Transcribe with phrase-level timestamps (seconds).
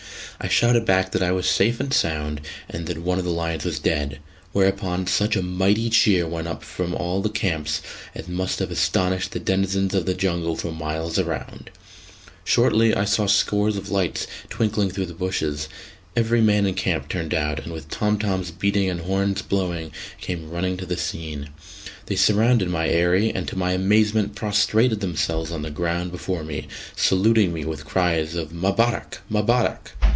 [0.43, 3.63] I shouted back that I was safe and sound, and that one of the lions
[3.63, 4.17] was dead:
[4.53, 7.83] whereupon such a mighty cheer went up from all the camps
[8.15, 11.69] as must have astonished the denizens of the jungle for miles around.
[12.43, 15.69] Shortly I saw scores of lights twinkling through the bushes:
[16.15, 20.49] every man in camp turned out, and with tom toms beating and horns blowing came
[20.49, 21.49] running to the scene.
[22.07, 26.65] They surrounded my eyrie, and to my amazement prostrated themselves on the ground before me,
[26.95, 29.19] saluting me with cries of "Mabarak!
[29.29, 29.91] Mabarak!"